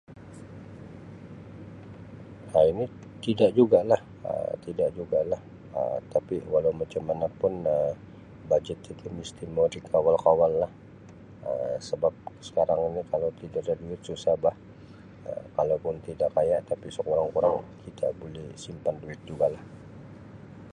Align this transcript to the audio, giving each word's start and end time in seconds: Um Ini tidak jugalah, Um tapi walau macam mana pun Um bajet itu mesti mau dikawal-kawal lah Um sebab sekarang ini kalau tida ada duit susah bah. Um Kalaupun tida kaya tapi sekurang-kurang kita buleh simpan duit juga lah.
Um 2.59 2.65
Ini 2.73 2.85
tidak 3.25 3.51
jugalah, 3.57 4.01
Um 5.77 6.01
tapi 6.13 6.35
walau 6.51 6.73
macam 6.81 7.01
mana 7.07 7.27
pun 7.39 7.53
Um 7.73 7.93
bajet 8.49 8.79
itu 8.93 9.05
mesti 9.17 9.43
mau 9.55 9.67
dikawal-kawal 9.73 10.51
lah 10.65 10.71
Um 11.47 11.73
sebab 11.87 12.13
sekarang 12.47 12.81
ini 12.89 13.01
kalau 13.13 13.29
tida 13.39 13.59
ada 13.63 13.73
duit 13.81 14.01
susah 14.07 14.33
bah. 14.43 14.55
Um 15.29 15.43
Kalaupun 15.55 15.95
tida 16.05 16.27
kaya 16.35 16.57
tapi 16.69 16.87
sekurang-kurang 16.97 17.55
kita 17.85 18.07
buleh 18.21 18.47
simpan 18.63 18.95
duit 19.03 19.19
juga 19.29 19.45
lah. 19.55 19.63